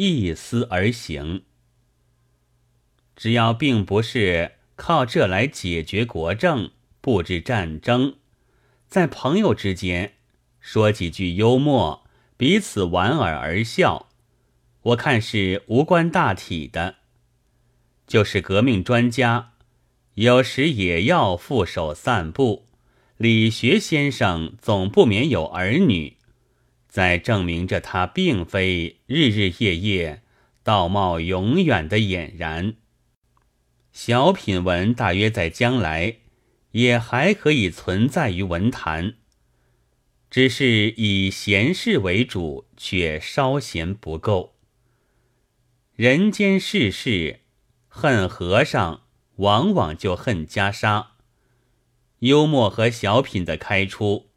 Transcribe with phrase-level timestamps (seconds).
[0.00, 1.42] 一思而行。
[3.16, 6.70] 只要并不是靠这来解决国政、
[7.00, 8.14] 布置战争，
[8.86, 10.14] 在朋友之间
[10.60, 12.06] 说几句幽默，
[12.36, 14.08] 彼此莞尔而笑，
[14.82, 16.98] 我看是无关大体的。
[18.06, 19.54] 就是革命专家，
[20.14, 22.68] 有时也要负手散步。
[23.16, 26.17] 理学先生总不免有儿女，
[26.88, 30.22] 在证明着他并非日日夜夜
[30.62, 32.74] 道貌永远的俨然。
[33.92, 36.16] 小品文大约在将来
[36.72, 39.14] 也还可以存在于文坛，
[40.30, 44.54] 只是以闲事为主，却稍嫌不够。
[45.94, 47.40] 人间世事，
[47.88, 49.02] 恨和尚
[49.36, 51.06] 往往就恨袈裟。
[52.20, 54.27] 幽默和小品的开出，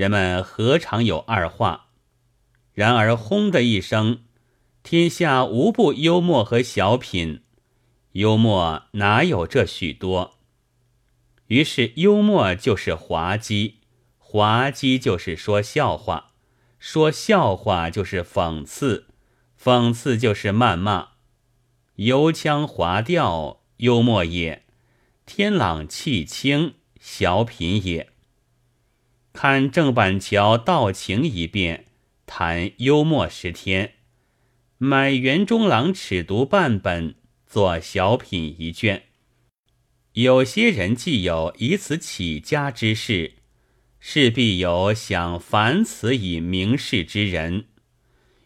[0.00, 1.88] 人们何尝有二话？
[2.72, 4.22] 然而轰的一声，
[4.82, 7.42] 天下无不幽默和小品，
[8.12, 10.38] 幽默哪有这许多？
[11.48, 13.80] 于是幽默就是滑稽，
[14.16, 16.32] 滑稽就是说笑话，
[16.78, 19.08] 说笑话就是讽刺，
[19.62, 21.08] 讽刺就是谩骂，
[21.96, 24.62] 油腔滑调，幽默也；
[25.26, 26.76] 天朗气清。
[26.98, 28.10] 小品也，
[29.32, 31.86] 看郑板桥道情一遍，
[32.26, 33.94] 谈幽默十天，
[34.78, 37.14] 买园中郎尺牍半本，
[37.46, 39.04] 做小品一卷。
[40.14, 43.34] 有些人既有以此起家之事，
[43.98, 47.66] 势必有想凡此以明事之人，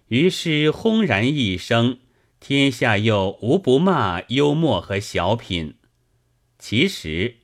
[0.09, 1.99] 于是轰然一声，
[2.39, 5.77] 天下又无不骂幽默和小品。
[6.59, 7.37] 其实。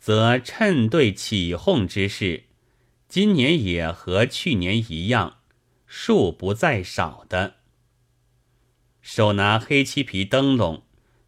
[0.00, 2.44] 则趁对起哄之事，
[3.08, 5.38] 今年也和去年一样，
[5.86, 7.54] 数不在少的。
[9.00, 10.82] 手拿黑漆皮灯笼，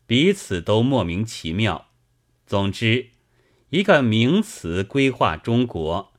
[0.06, 1.88] 彼此都莫名其妙。
[2.46, 3.12] 总之，
[3.70, 6.12] 一个名词规划中国，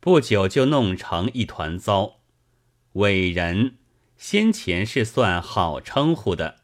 [0.00, 2.20] 不久就弄成一团糟。
[2.94, 3.76] 伟人
[4.16, 6.60] 先前是算好称呼的，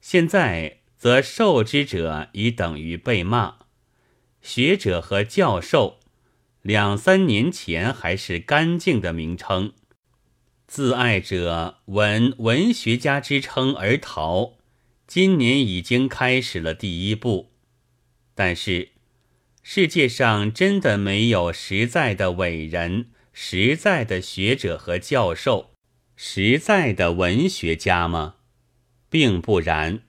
[0.00, 3.58] 现在则受之者已等于被骂。
[4.42, 6.00] 学者和教授，
[6.66, 9.72] 两三年前还是干净的名称。
[10.66, 14.54] 自爱者闻文学家之称而逃，
[15.06, 17.52] 今年已经开始了第一步。
[18.34, 18.88] 但是，
[19.62, 25.70] 世界上真的没有实在的伟人、实在的学者和教授、
[26.16, 28.34] 实在的文学家吗？
[29.08, 30.00] 并不然，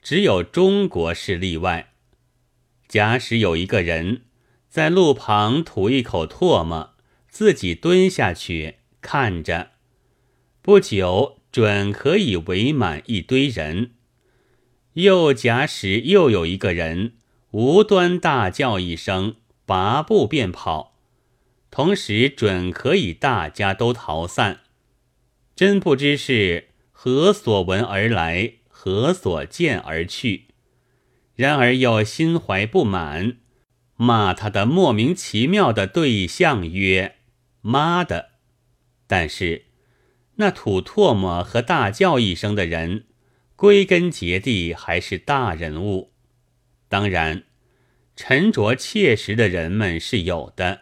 [0.00, 1.92] 只有中国是例外。
[2.88, 4.22] 假使有一个人
[4.70, 6.94] 在路旁吐一口唾沫，
[7.28, 9.72] 自己蹲下去看着，
[10.62, 13.90] 不久准可以围满一堆人。
[14.92, 17.14] 又假使又有一个人
[17.50, 19.34] 无端大叫一声，
[19.66, 20.96] 拔步便跑，
[21.72, 24.60] 同时准可以大家都逃散。
[25.56, 30.46] 真不知是何所闻而来，何所见而去。
[31.34, 33.38] 然而又心怀不满，
[34.02, 37.16] 骂他的莫名其妙的对象曰
[37.60, 38.30] ：“妈的！”
[39.06, 39.66] 但是
[40.36, 43.04] 那吐唾沫和大叫一声的人，
[43.56, 46.14] 归根结底还是大人物。
[46.88, 47.44] 当然，
[48.16, 50.80] 沉着切实的人们是有的，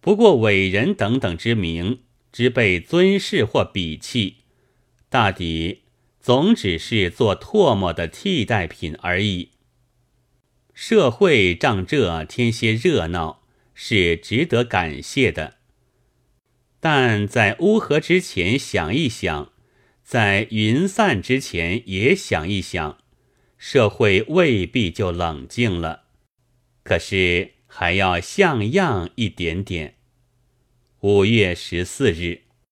[0.00, 2.00] 不过伟人等等之名，
[2.32, 4.38] 之被尊视或鄙弃，
[5.08, 5.82] 大抵
[6.18, 9.51] 总只是做唾沫的替代品而已。
[10.74, 13.42] 社会仗这添些热闹
[13.74, 15.58] 是值得感谢的，
[16.80, 19.52] 但在乌合之前想一想，
[20.02, 22.98] 在云散之前也想一想，
[23.56, 26.04] 社会未必就冷静了。
[26.82, 29.96] 可是还要像样一点点。
[31.00, 32.42] 五月十四日。